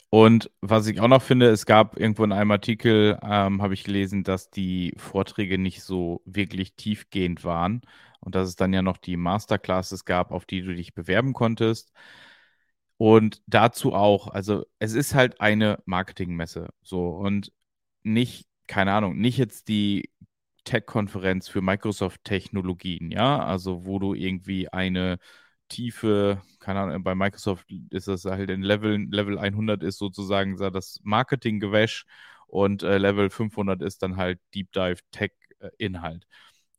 [0.09, 3.83] Und was ich auch noch finde, es gab irgendwo in einem Artikel, ähm, habe ich
[3.83, 7.81] gelesen, dass die Vorträge nicht so wirklich tiefgehend waren
[8.19, 11.91] und dass es dann ja noch die Masterclasses gab, auf die du dich bewerben konntest.
[12.97, 17.51] Und dazu auch, also es ist halt eine Marketingmesse, so und
[18.03, 20.09] nicht, keine Ahnung, nicht jetzt die
[20.63, 25.19] Tech-Konferenz für Microsoft-Technologien, ja, also wo du irgendwie eine
[25.69, 30.99] tiefe, keine Ahnung, bei Microsoft ist das halt in Level, Level 100 ist sozusagen das
[31.03, 32.05] Marketing-Gewäsch
[32.47, 36.27] und äh, Level 500 ist dann halt Deep Dive Tech-Inhalt.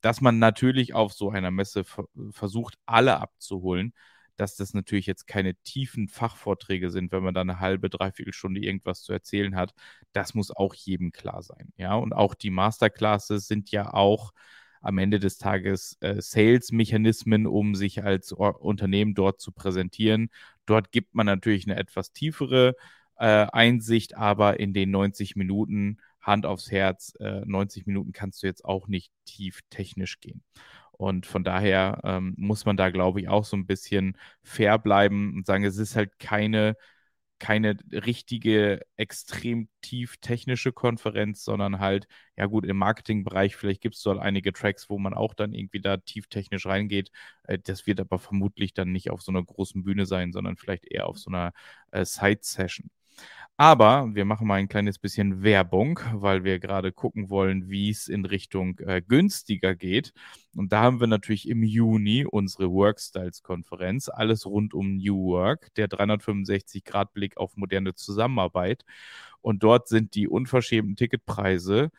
[0.01, 1.85] Dass man natürlich auf so einer Messe
[2.31, 3.95] versucht, alle abzuholen,
[4.37, 8.61] dass das natürlich jetzt keine tiefen Fachvorträge sind, wenn man da eine halbe, dreiviertel Stunde
[8.61, 9.75] irgendwas zu erzählen hat.
[10.13, 11.73] Das muss auch jedem klar sein.
[11.77, 14.33] Ja, und auch die Masterclasses sind ja auch
[14.81, 20.29] am Ende des Tages äh, Sales-Mechanismen, um sich als Or Unternehmen dort zu präsentieren.
[20.67, 22.77] Dort gibt man natürlich eine etwas tiefere
[23.17, 28.47] äh, Einsicht, aber in den 90 Minuten, Hand aufs Herz, äh, 90 Minuten kannst du
[28.47, 30.43] jetzt auch nicht tief technisch gehen.
[30.97, 35.35] Und von daher ähm, muss man da, glaube ich, auch so ein bisschen fair bleiben
[35.35, 36.77] und sagen, es ist halt keine
[37.39, 44.03] keine richtige, extrem tief technische Konferenz, sondern halt, ja gut, im Marketingbereich, vielleicht gibt es
[44.03, 47.11] dort einige Tracks, wo man auch dann irgendwie da tief technisch reingeht.
[47.45, 50.87] Äh, das wird aber vermutlich dann nicht auf so einer großen Bühne sein, sondern vielleicht
[50.91, 51.53] eher auf so einer
[51.91, 52.91] äh, Side-Session.
[53.57, 58.09] Aber wir machen mal ein kleines bisschen Werbung, weil wir gerade gucken wollen, wie es
[58.09, 60.13] in Richtung äh, günstiger geht.
[60.57, 65.89] Und da haben wir natürlich im Juni unsere Workstyles-Konferenz, alles rund um New Work, der
[65.89, 68.85] 365-Grad-Blick auf moderne Zusammenarbeit.
[69.41, 71.91] Und dort sind die unverschämten Ticketpreise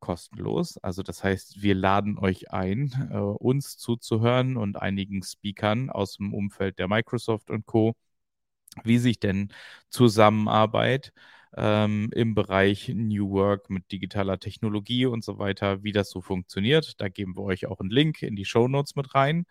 [0.00, 0.78] kostenlos.
[0.78, 6.34] Also das heißt, wir laden euch ein, äh, uns zuzuhören und einigen Speakern aus dem
[6.34, 7.96] Umfeld der Microsoft und Co
[8.82, 9.50] wie sich denn
[9.90, 11.12] Zusammenarbeit
[11.56, 17.00] ähm, im Bereich New Work mit digitaler Technologie und so weiter, wie das so funktioniert.
[17.00, 19.46] Da geben wir euch auch einen Link in die Show Notes mit rein.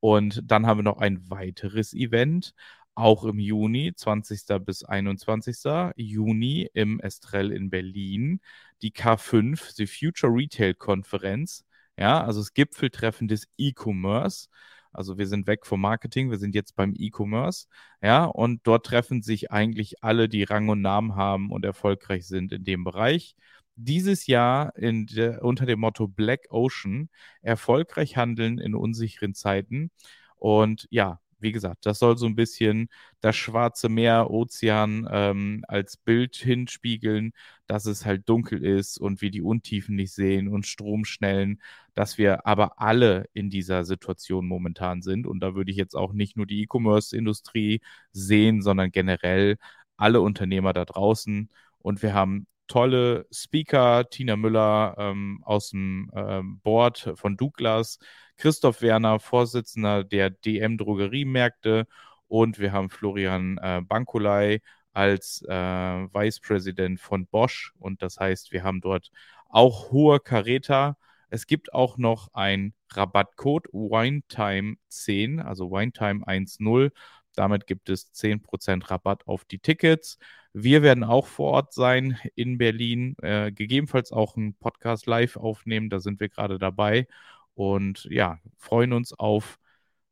[0.00, 2.54] Und dann haben wir noch ein weiteres Event,
[2.94, 4.64] auch im Juni, 20.
[4.64, 5.92] bis 21.
[5.96, 8.40] Juni im Estrell in Berlin,
[8.82, 11.64] die K5, die Future Retail Konferenz.
[11.96, 14.48] Ja, also das Gipfeltreffen des E-Commerce.
[14.94, 17.66] Also wir sind weg vom Marketing, wir sind jetzt beim E-Commerce,
[18.02, 22.52] ja, und dort treffen sich eigentlich alle, die Rang und Namen haben und erfolgreich sind
[22.52, 23.36] in dem Bereich.
[23.76, 27.10] Dieses Jahr der, unter dem Motto Black Ocean,
[27.42, 29.90] erfolgreich handeln in unsicheren Zeiten.
[30.36, 32.88] Und ja, wie gesagt, das soll so ein bisschen
[33.20, 37.32] das Schwarze Meer, Ozean ähm, als Bild hinspiegeln,
[37.68, 41.60] dass es halt dunkel ist und wir die Untiefen nicht sehen und Stromschnellen,
[41.94, 45.26] dass wir aber alle in dieser Situation momentan sind.
[45.26, 47.80] Und da würde ich jetzt auch nicht nur die E-Commerce-Industrie
[48.12, 49.56] sehen, sondern generell
[49.96, 51.50] alle Unternehmer da draußen.
[51.78, 57.98] Und wir haben tolle Speaker, Tina Müller ähm, aus dem ähm, Board von Douglas,
[58.36, 61.86] Christoph Werner, Vorsitzender der DM Drogeriemärkte
[62.28, 64.60] und wir haben Florian äh, Bankulei
[64.92, 69.10] als äh, Vice President von Bosch und das heißt, wir haben dort
[69.48, 70.96] auch hohe Karäter.
[71.30, 76.90] Es gibt auch noch ein Rabattcode WineTime10, also WineTime 10.
[77.34, 80.18] Damit gibt es 10% Rabatt auf die Tickets.
[80.52, 85.90] Wir werden auch vor Ort sein in Berlin, äh, gegebenenfalls auch einen Podcast live aufnehmen,
[85.90, 87.08] da sind wir gerade dabei.
[87.54, 89.58] Und ja, freuen uns auf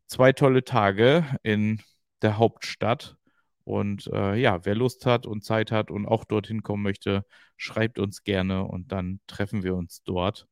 [0.07, 1.81] zwei tolle Tage in
[2.23, 3.17] der Hauptstadt.
[3.65, 7.25] Und äh, ja, wer Lust hat und Zeit hat und auch dorthin kommen möchte,
[7.57, 10.49] schreibt uns gerne und dann treffen wir uns dort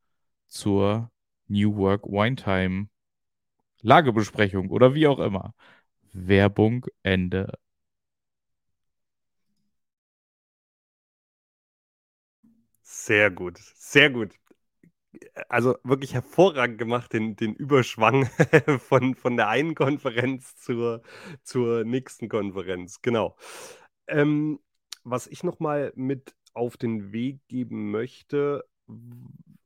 [0.49, 1.11] zur
[1.49, 2.89] New Work Wine Time
[3.83, 5.55] Lagebesprechung oder wie auch immer.
[6.13, 7.53] Werbung Ende.
[12.83, 14.31] Sehr gut, sehr gut
[15.49, 18.27] also wirklich hervorragend gemacht, den, den Überschwang
[18.79, 21.03] von, von der einen Konferenz zur,
[21.43, 23.03] zur nächsten Konferenz.
[23.03, 23.37] Genau.
[24.07, 24.61] Ähm,
[25.05, 28.65] was ich nochmal mit auf den Weg geben möchte,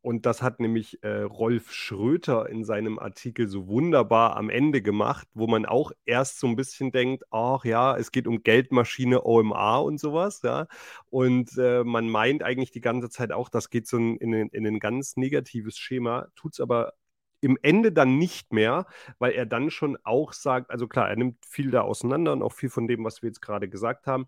[0.05, 5.27] und das hat nämlich äh, Rolf Schröter in seinem Artikel so wunderbar am Ende gemacht,
[5.33, 9.79] wo man auch erst so ein bisschen denkt, ach ja, es geht um Geldmaschine OMA
[9.79, 10.67] und sowas, ja.
[11.09, 14.67] Und äh, man meint eigentlich die ganze Zeit auch, das geht so in, in, in
[14.67, 16.93] ein ganz negatives Schema, tut es aber
[17.41, 18.87] im Ende dann nicht mehr,
[19.19, 22.53] weil er dann schon auch sagt, also klar, er nimmt viel da auseinander und auch
[22.53, 24.27] viel von dem, was wir jetzt gerade gesagt haben.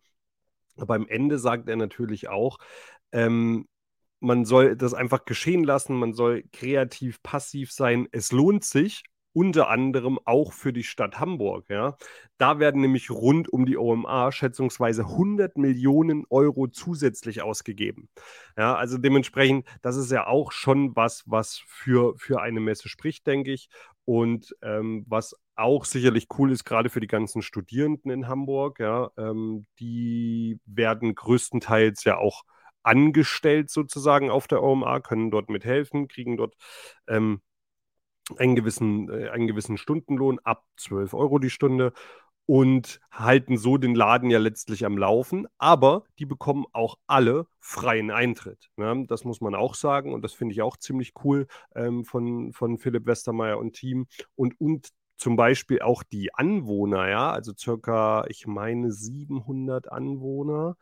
[0.78, 2.58] Aber am Ende sagt er natürlich auch,
[3.12, 3.68] ähm,
[4.20, 8.08] man soll das einfach geschehen lassen, man soll kreativ passiv sein.
[8.12, 9.04] Es lohnt sich,
[9.36, 11.66] unter anderem auch für die Stadt Hamburg.
[11.68, 11.98] Ja.
[12.38, 18.08] Da werden nämlich rund um die OMA schätzungsweise 100 Millionen Euro zusätzlich ausgegeben.
[18.56, 23.26] Ja, also dementsprechend, das ist ja auch schon was, was für, für eine Messe spricht,
[23.26, 23.68] denke ich.
[24.06, 29.10] Und ähm, was auch sicherlich cool ist, gerade für die ganzen Studierenden in Hamburg, ja,
[29.18, 32.44] ähm, die werden größtenteils ja auch
[32.86, 36.54] angestellt sozusagen auf der OMA, können dort mithelfen, kriegen dort
[37.08, 37.40] ähm,
[38.36, 41.92] einen, gewissen, äh, einen gewissen Stundenlohn ab 12 Euro die Stunde
[42.46, 45.48] und halten so den Laden ja letztlich am Laufen.
[45.58, 48.70] Aber die bekommen auch alle freien Eintritt.
[48.76, 49.04] Ne?
[49.08, 52.78] Das muss man auch sagen und das finde ich auch ziemlich cool ähm, von, von
[52.78, 54.06] Philipp Westermeier und Team.
[54.36, 60.76] Und, und zum Beispiel auch die Anwohner, ja, also circa, ich meine, 700 Anwohner,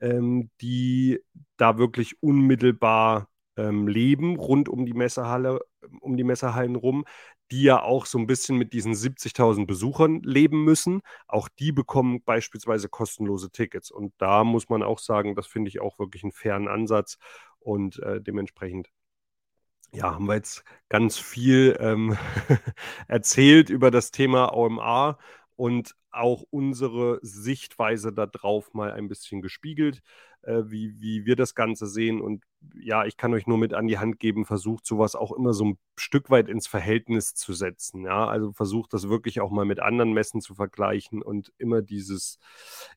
[0.00, 1.20] ähm, die
[1.56, 5.60] da wirklich unmittelbar ähm, leben, rund um die Messehalle,
[6.00, 7.04] um die Messehallen rum,
[7.50, 11.02] die ja auch so ein bisschen mit diesen 70.000 Besuchern leben müssen.
[11.26, 13.90] Auch die bekommen beispielsweise kostenlose Tickets.
[13.90, 17.18] Und da muss man auch sagen, das finde ich auch wirklich einen fairen Ansatz
[17.58, 18.88] und äh, dementsprechend
[19.92, 22.16] ja, haben wir jetzt ganz viel ähm,
[23.08, 25.18] erzählt über das Thema OMA
[25.56, 30.02] und auch unsere Sichtweise darauf mal ein bisschen gespiegelt,
[30.42, 32.20] äh, wie, wie wir das Ganze sehen.
[32.20, 35.52] Und ja, ich kann euch nur mit an die Hand geben, versucht sowas auch immer
[35.52, 38.04] so ein Stück weit ins Verhältnis zu setzen.
[38.04, 42.38] Ja, also versucht das wirklich auch mal mit anderen Messen zu vergleichen und immer dieses,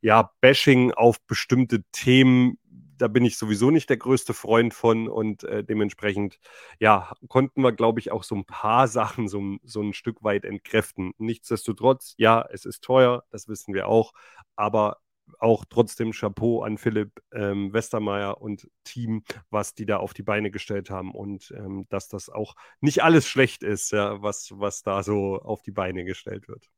[0.01, 2.57] ja, Bashing auf bestimmte Themen
[3.03, 6.39] da bin ich sowieso nicht der größte Freund von und äh, dementsprechend,
[6.79, 10.45] ja, konnten wir, glaube ich, auch so ein paar Sachen so, so ein Stück weit
[10.45, 11.11] entkräften.
[11.17, 14.13] Nichtsdestotrotz, ja, es ist teuer, das wissen wir auch,
[14.55, 15.01] aber
[15.39, 20.49] auch trotzdem Chapeau an Philipp ähm, Westermeier und Team, was die da auf die Beine
[20.49, 25.03] gestellt haben und ähm, dass das auch nicht alles schlecht ist, ja, was, was da
[25.03, 26.69] so auf die Beine gestellt wird.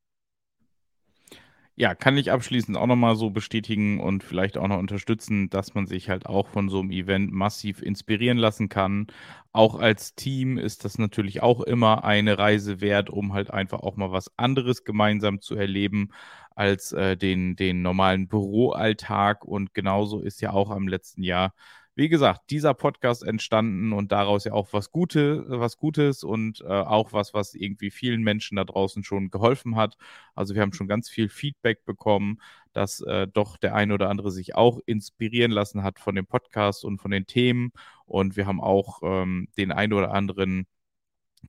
[1.78, 5.88] Ja, kann ich abschließend auch nochmal so bestätigen und vielleicht auch noch unterstützen, dass man
[5.88, 9.08] sich halt auch von so einem Event massiv inspirieren lassen kann.
[9.52, 13.98] Auch als Team ist das natürlich auch immer eine Reise wert, um halt einfach auch
[13.98, 16.12] mal was anderes gemeinsam zu erleben
[16.56, 19.44] als äh, den, den normalen Büroalltag.
[19.44, 21.54] Und genauso ist ja auch am letzten Jahr
[21.96, 26.66] wie gesagt, dieser Podcast entstanden und daraus ja auch was, Gute, was Gutes und äh,
[26.66, 29.96] auch was, was irgendwie vielen Menschen da draußen schon geholfen hat.
[30.36, 32.42] Also wir haben schon ganz viel Feedback bekommen,
[32.74, 36.84] dass äh, doch der eine oder andere sich auch inspirieren lassen hat von dem Podcast
[36.84, 37.72] und von den Themen.
[38.06, 40.68] Und wir haben auch ähm, den einen oder anderen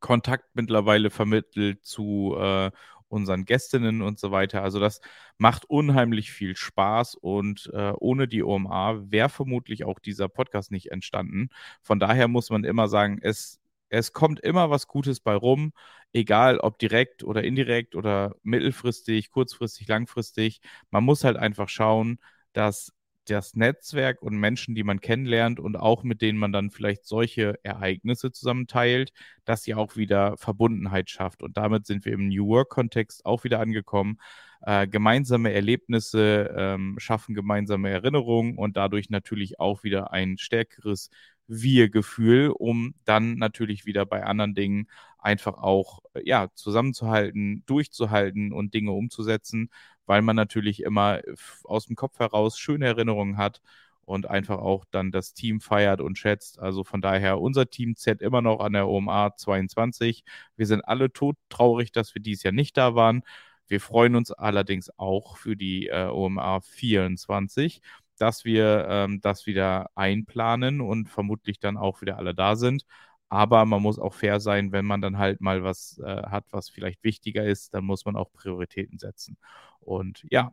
[0.01, 2.71] Kontakt mittlerweile vermittelt zu äh,
[3.09, 4.63] unseren Gästinnen und so weiter.
[4.63, 5.01] Also das
[5.39, 10.91] macht unheimlich viel Spaß und äh, ohne die OMA wäre vermutlich auch dieser Podcast nicht
[10.91, 11.51] entstanden.
[11.83, 15.73] Von daher muss man immer sagen, es, es kommt immer was Gutes bei rum,
[16.13, 20.61] egal ob direkt oder indirekt oder mittelfristig, kurzfristig, langfristig.
[20.91, 22.19] Man muss halt einfach schauen,
[22.53, 22.93] dass
[23.31, 27.59] das Netzwerk und Menschen, die man kennenlernt und auch mit denen man dann vielleicht solche
[27.63, 29.13] Ereignisse zusammen teilt,
[29.45, 31.43] dass sie auch wieder Verbundenheit schafft.
[31.43, 34.19] Und damit sind wir im New Work-Kontext auch wieder angekommen.
[34.63, 41.11] Äh, gemeinsame Erlebnisse ähm, schaffen gemeinsame Erinnerungen und dadurch natürlich auch wieder ein stärkeres
[41.49, 48.93] Wir-Gefühl, um dann natürlich wieder bei anderen Dingen einfach auch ja, zusammenzuhalten, durchzuhalten und Dinge
[48.93, 49.71] umzusetzen
[50.07, 51.21] weil man natürlich immer
[51.65, 53.61] aus dem Kopf heraus schöne Erinnerungen hat
[54.05, 56.59] und einfach auch dann das Team feiert und schätzt.
[56.61, 60.25] Also von daher, unser Team zählt immer noch an der OMA 22.
[60.57, 63.23] Wir sind alle todtraurig, dass wir dieses Jahr nicht da waren.
[63.69, 67.81] Wir freuen uns allerdings auch für die äh, OMA 24,
[68.21, 72.85] dass wir ähm, das wieder einplanen und vermutlich dann auch wieder alle da sind.
[73.29, 76.69] Aber man muss auch fair sein, wenn man dann halt mal was äh, hat, was
[76.71, 79.37] vielleicht wichtiger ist, dann muss man auch Prioritäten setzen.
[79.81, 80.53] Und ja,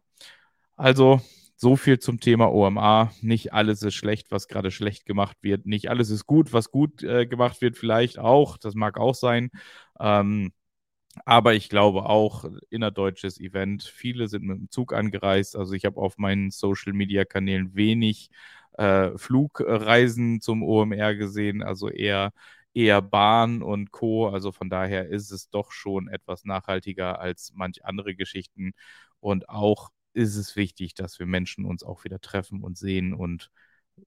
[0.75, 1.21] also
[1.55, 3.11] so viel zum Thema OMA.
[3.21, 5.65] Nicht alles ist schlecht, was gerade schlecht gemacht wird.
[5.65, 8.57] Nicht alles ist gut, was gut äh, gemacht wird, vielleicht auch.
[8.57, 9.51] Das mag auch sein.
[9.99, 10.51] Ähm,
[11.25, 13.83] aber ich glaube auch, innerdeutsches Event.
[13.83, 15.55] Viele sind mit dem Zug angereist.
[15.55, 18.29] Also ich habe auf meinen Social-Media-Kanälen wenig
[18.73, 21.61] äh, Flugreisen zum OMR gesehen.
[21.63, 22.33] Also eher
[22.73, 24.27] eher Bahn und Co.
[24.29, 28.73] Also von daher ist es doch schon etwas nachhaltiger als manch andere Geschichten.
[29.19, 33.51] Und auch ist es wichtig, dass wir Menschen uns auch wieder treffen und sehen und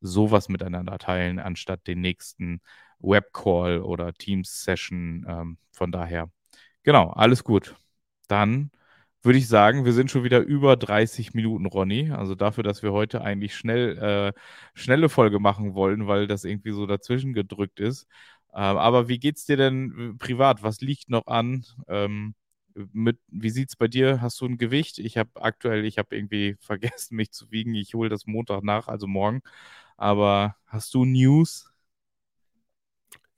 [0.01, 2.61] sowas miteinander teilen, anstatt den nächsten
[2.99, 5.27] Webcall oder Teams-Session.
[5.29, 6.31] Ähm, von daher,
[6.87, 7.77] genau, alles gut.
[8.29, 8.73] Dann
[9.23, 12.13] würde ich sagen, wir sind schon wieder über 30 Minuten, Ronny.
[12.13, 14.41] Also dafür, dass wir heute eigentlich schnell, äh,
[14.75, 18.07] schnelle Folge machen wollen, weil das irgendwie so dazwischen gedrückt ist.
[18.55, 20.63] Ähm, aber wie geht's dir denn äh, privat?
[20.65, 21.67] Was liegt noch an?
[21.89, 22.35] Ähm,
[22.93, 24.23] mit, wie sieht's bei dir?
[24.23, 24.99] Hast du ein Gewicht?
[25.01, 27.75] Ich habe aktuell, ich habe irgendwie vergessen, mich zu wiegen.
[27.77, 29.43] Ich hole das Montag nach, also morgen.
[29.99, 31.73] Aber hast du News?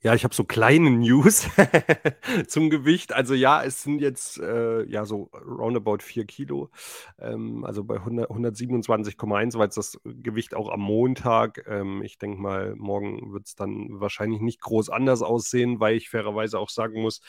[0.01, 1.49] Ja, ich habe so kleine News
[2.47, 3.13] zum Gewicht.
[3.13, 6.71] Also ja, es sind jetzt äh, ja so roundabout 4 Kilo.
[7.19, 11.65] Ähm, also bei 127,1 war jetzt das Gewicht auch am Montag.
[11.67, 16.11] Ähm, ich denke mal, morgen wird es dann wahrscheinlich nicht groß anders aussehen, weil ich
[16.11, 17.21] fairerweise auch sagen muss,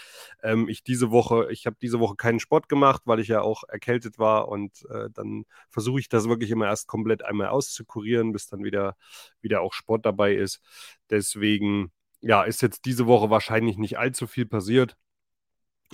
[0.44, 3.64] ähm, ich diese Woche, ich habe diese Woche keinen Sport gemacht, weil ich ja auch
[3.68, 8.46] erkältet war und äh, dann versuche ich das wirklich immer erst komplett einmal auszukurieren, bis
[8.48, 8.96] dann wieder,
[9.42, 10.62] wieder auch Sport dabei ist.
[11.10, 14.98] Deswegen ja, ist jetzt diese Woche wahrscheinlich nicht allzu viel passiert.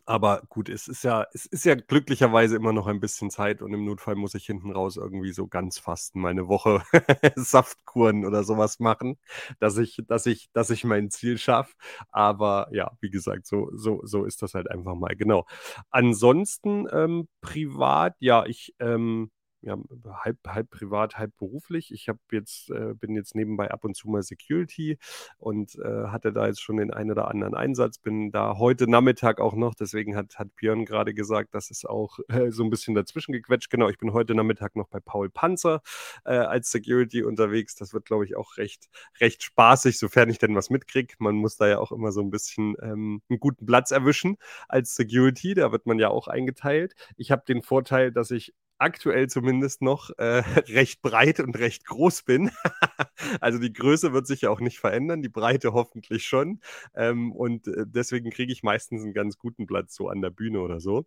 [0.06, 3.74] Aber gut, es ist ja, es ist ja glücklicherweise immer noch ein bisschen Zeit und
[3.74, 6.84] im Notfall muss ich hinten raus irgendwie so ganz fasten, meine Woche
[7.36, 9.18] Saftkuren oder sowas machen,
[9.60, 11.74] dass ich, dass ich, dass ich mein Ziel schaffe.
[12.10, 15.16] Aber ja, wie gesagt, so, so, so ist das halt einfach mal.
[15.16, 15.46] Genau.
[15.92, 19.32] Ansonsten ähm, privat, ja, ich ähm,
[19.66, 19.78] ja,
[20.24, 21.92] halb, halb privat, halb beruflich.
[21.92, 25.00] Ich habe jetzt, äh, bin jetzt nebenbei ab und zu mal Security
[25.38, 29.42] und äh, hatte da jetzt schon den einen oder anderen Einsatz, bin da heute Nachmittag
[29.42, 32.94] auch noch, deswegen hat, hat Björn gerade gesagt, das ist auch äh, so ein bisschen
[32.94, 33.72] dazwischen gequetscht.
[33.72, 35.82] Genau, ich bin heute Nachmittag noch bei Paul Panzer
[36.26, 37.76] äh, als Security unterwegs.
[37.76, 38.88] Das wird, glaube ich, auch recht,
[39.20, 41.16] recht spaßig, sofern ich denn was mitkriege.
[41.18, 44.38] Man muss da ja auch immer so ein bisschen ähm, einen guten Platz erwischen
[44.70, 45.56] als Security.
[45.56, 46.94] Da wird man ja auch eingeteilt.
[47.18, 52.24] Ich habe den Vorteil, dass ich aktuell zumindest noch äh, recht breit und recht groß
[52.24, 52.52] bin.
[53.42, 56.62] also die Größe wird sich ja auch nicht verändern, die Breite hoffentlich schon.
[56.96, 60.60] Ähm, und äh, deswegen kriege ich meistens einen ganz guten Platz so an der Bühne
[60.62, 61.06] oder so.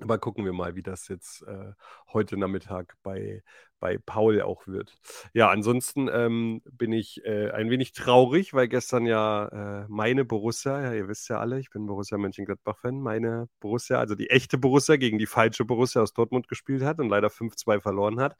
[0.00, 1.72] Aber gucken wir mal, wie das jetzt äh,
[2.12, 3.42] heute Nachmittag bei,
[3.78, 4.96] bei Paul auch wird.
[5.32, 10.82] Ja, ansonsten ähm, bin ich äh, ein wenig traurig, weil gestern ja äh, meine Borussia,
[10.82, 14.96] ja, ihr wisst ja alle, ich bin Borussia Mönchengladbach-Fan, meine Borussia, also die echte Borussia
[14.96, 18.36] gegen die falsche Borussia aus Dortmund gespielt hat und leider 5-2 verloren hat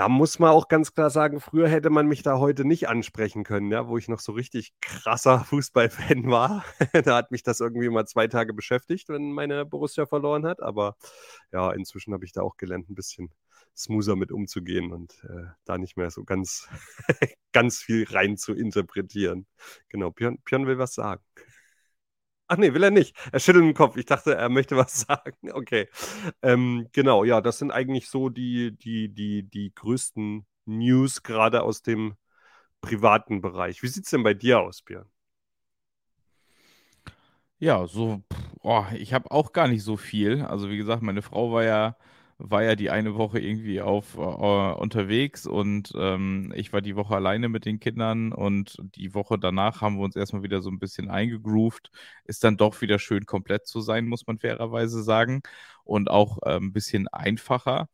[0.00, 3.44] da muss man auch ganz klar sagen, früher hätte man mich da heute nicht ansprechen
[3.44, 6.64] können, ja, wo ich noch so richtig krasser Fußballfan war.
[7.04, 10.62] da hat mich das irgendwie mal zwei Tage beschäftigt, wenn meine Borussia verloren hat.
[10.62, 10.96] Aber
[11.52, 13.30] ja, inzwischen habe ich da auch gelernt, ein bisschen
[13.76, 16.66] smoother mit umzugehen und äh, da nicht mehr so ganz,
[17.52, 19.46] ganz viel rein zu interpretieren.
[19.90, 21.22] Genau, Björn, Björn will was sagen.
[22.52, 23.16] Ach nee, will er nicht.
[23.30, 23.96] Er schüttelt den Kopf.
[23.96, 25.52] Ich dachte, er möchte was sagen.
[25.52, 25.88] Okay.
[26.42, 31.82] Ähm, genau, ja, das sind eigentlich so die, die, die, die größten News gerade aus
[31.82, 32.16] dem
[32.80, 33.82] privaten Bereich.
[33.84, 35.08] Wie sieht es denn bei dir aus, Björn?
[37.60, 38.22] Ja, so,
[38.62, 40.42] oh, ich habe auch gar nicht so viel.
[40.42, 41.96] Also wie gesagt, meine Frau war ja
[42.42, 47.14] war ja die eine Woche irgendwie auf äh, unterwegs und ähm, ich war die Woche
[47.14, 50.78] alleine mit den Kindern und die Woche danach haben wir uns erstmal wieder so ein
[50.78, 51.90] bisschen eingegroovt.
[52.24, 55.42] Ist dann doch wieder schön komplett zu sein, muss man fairerweise sagen.
[55.84, 57.88] Und auch äh, ein bisschen einfacher.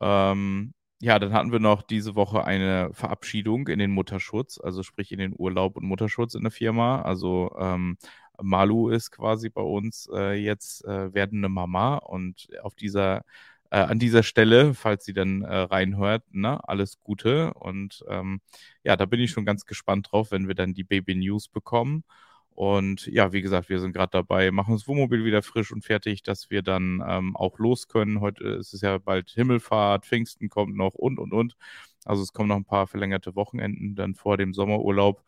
[0.00, 5.12] Ähm, ja, dann hatten wir noch diese Woche eine Verabschiedung in den Mutterschutz, also sprich
[5.12, 7.02] in den Urlaub und Mutterschutz in der Firma.
[7.02, 7.96] Also ähm,
[8.42, 13.22] Malu ist quasi bei uns äh, jetzt äh, werdende Mama und auf dieser
[13.70, 17.54] äh, an dieser Stelle, falls sie dann äh, reinhört, ne, alles Gute.
[17.54, 18.40] Und ähm,
[18.84, 22.04] ja, da bin ich schon ganz gespannt drauf, wenn wir dann die Baby News bekommen.
[22.50, 26.22] Und ja, wie gesagt, wir sind gerade dabei, machen das Wohnmobil wieder frisch und fertig,
[26.22, 28.20] dass wir dann ähm, auch los können.
[28.20, 31.56] Heute ist es ja bald Himmelfahrt, Pfingsten kommt noch und, und, und.
[32.04, 35.24] Also es kommen noch ein paar verlängerte Wochenenden dann vor dem Sommerurlaub.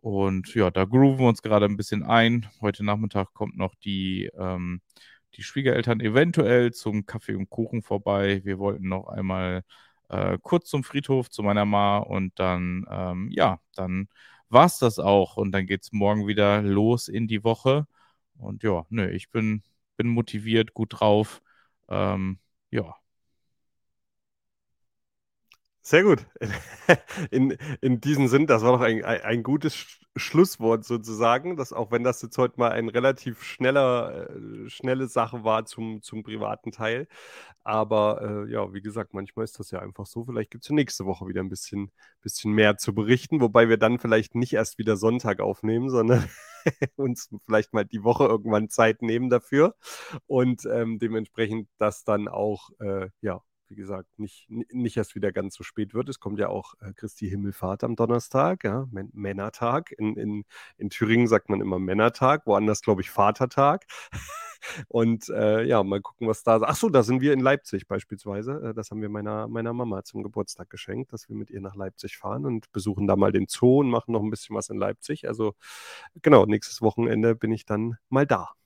[0.00, 2.46] Und ja, da grooven wir uns gerade ein bisschen ein.
[2.60, 4.80] Heute Nachmittag kommt noch die ähm,
[5.34, 8.40] die Schwiegereltern eventuell zum Kaffee und Kuchen vorbei.
[8.44, 9.62] Wir wollten noch einmal
[10.08, 14.08] äh, kurz zum Friedhof zu meiner Ma und dann, ähm, ja, dann
[14.48, 15.36] war es das auch.
[15.36, 17.86] Und dann geht es morgen wieder los in die Woche.
[18.36, 19.62] Und ja, nö, ich bin,
[19.96, 21.42] bin motiviert, gut drauf.
[21.88, 22.38] Ähm,
[22.70, 22.94] ja,
[25.88, 26.26] sehr gut.
[27.30, 32.04] In, in diesem Sinn, das war doch ein, ein, gutes Schlusswort sozusagen, dass auch wenn
[32.04, 37.08] das jetzt heute mal ein relativ schneller, äh, schnelle Sache war zum, zum privaten Teil.
[37.64, 40.24] Aber äh, ja, wie gesagt, manchmal ist das ja einfach so.
[40.24, 41.90] Vielleicht gibt es ja nächste Woche wieder ein bisschen,
[42.22, 46.28] bisschen mehr zu berichten, wobei wir dann vielleicht nicht erst wieder Sonntag aufnehmen, sondern
[46.96, 49.74] uns vielleicht mal die Woche irgendwann Zeit nehmen dafür
[50.26, 55.54] und ähm, dementsprechend das dann auch äh, ja, wie gesagt, nicht, nicht erst wieder ganz
[55.54, 56.08] so spät wird.
[56.08, 59.92] Es kommt ja auch äh, Christi Himmelfahrt am Donnerstag, ja, M Männertag.
[59.92, 60.44] In, in,
[60.76, 63.86] in Thüringen sagt man immer Männertag, woanders glaube ich Vatertag.
[64.88, 66.60] Und äh, ja, mal gucken, was da.
[66.62, 68.70] Ach so, da sind wir in Leipzig beispielsweise.
[68.70, 71.76] Äh, das haben wir meiner, meiner Mama zum Geburtstag geschenkt, dass wir mit ihr nach
[71.76, 74.78] Leipzig fahren und besuchen da mal den Zoo und machen noch ein bisschen was in
[74.78, 75.28] Leipzig.
[75.28, 75.54] Also
[76.22, 78.57] genau, nächstes Wochenende bin ich dann mal da.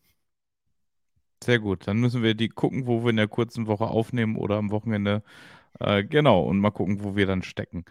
[1.43, 1.86] Sehr gut.
[1.88, 5.22] Dann müssen wir die gucken, wo wir in der kurzen Woche aufnehmen oder am Wochenende.
[5.80, 7.84] Äh, genau, und mal gucken, wo wir dann stecken.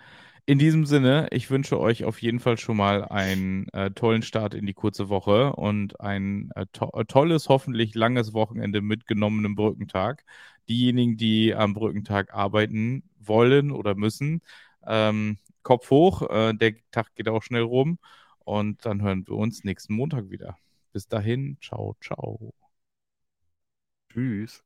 [0.46, 4.54] In diesem Sinne, ich wünsche euch auf jeden Fall schon mal einen äh, tollen Start
[4.56, 9.56] in die kurze Woche und ein äh, to äh, tolles, hoffentlich langes Wochenende mit genommenem
[9.56, 10.26] Brückentag.
[10.70, 14.42] Diejenigen, die am Brückentag arbeiten wollen oder müssen,
[14.88, 18.00] ähm, Kopf hoch, äh, der Tag geht auch schnell rum
[18.46, 20.58] und dann hören wir uns nächsten Montag wieder.
[20.94, 22.54] Bis dahin, ciao, ciao.
[24.12, 24.64] Tschüss.